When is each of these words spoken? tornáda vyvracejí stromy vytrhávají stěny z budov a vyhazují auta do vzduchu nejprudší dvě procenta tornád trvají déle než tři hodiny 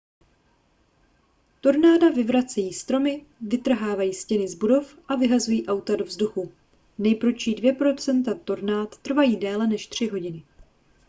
tornáda 1.61 2.09
vyvracejí 2.09 2.73
stromy 2.73 3.25
vytrhávají 3.41 4.13
stěny 4.13 4.47
z 4.47 4.53
budov 4.55 4.97
a 5.07 5.15
vyhazují 5.15 5.67
auta 5.67 5.95
do 5.95 6.05
vzduchu 6.05 6.51
nejprudší 6.97 7.55
dvě 7.55 7.73
procenta 7.73 8.33
tornád 8.33 8.97
trvají 8.97 9.37
déle 9.37 9.67
než 9.67 9.87
tři 9.87 10.07
hodiny 10.07 10.43